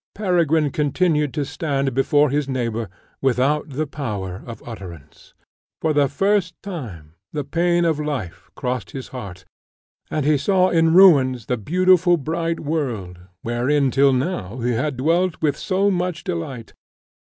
[0.15, 2.89] Peregrine continued to stand before his neighbour
[3.21, 5.35] without the power of utterance.
[5.79, 9.45] For the first time the pain of life crossed his heart,
[10.09, 15.39] and he saw in ruins the beautiful bright world wherein, till now, he had dwelt
[15.39, 16.73] with so much delight.